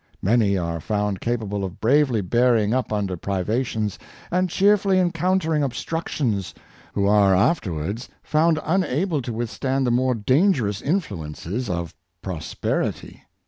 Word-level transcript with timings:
Many 0.23 0.57
are 0.57 0.79
found 0.79 1.21
capable 1.21 1.63
of 1.63 1.79
bravely 1.79 2.21
bearing 2.21 2.73
up 2.73 2.91
under 2.91 3.15
privations, 3.15 3.99
and 4.31 4.49
cheerfully 4.49 4.97
encountering 4.97 5.61
obstructions, 5.61 6.55
who 6.95 7.05
are 7.05 7.35
afterwards 7.35 8.09
found 8.23 8.59
unable 8.63 9.21
to 9.21 9.31
withstand 9.31 9.85
the 9.85 9.91
more 9.91 10.15
dangerous 10.15 10.81
influences 10.81 11.69
of 11.69 11.93
prosperity. 12.23 13.21